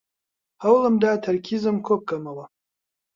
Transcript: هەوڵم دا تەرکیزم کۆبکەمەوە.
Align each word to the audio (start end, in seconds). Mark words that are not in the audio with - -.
هەوڵم 0.63 0.95
دا 1.03 1.11
تەرکیزم 1.25 1.77
کۆبکەمەوە. 1.87 2.45